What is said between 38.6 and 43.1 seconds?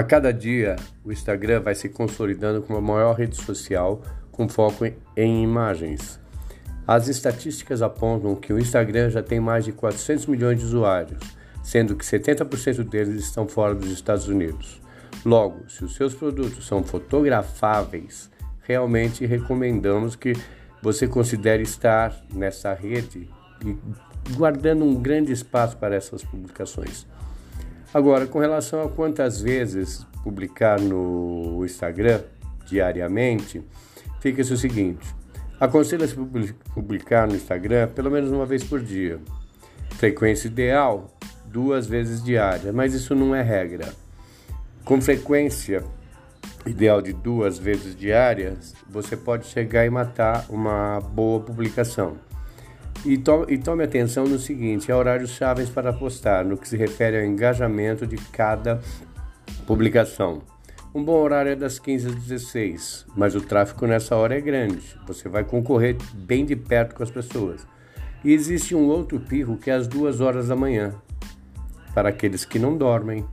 por dia. Frequência ideal, duas vezes diária, mas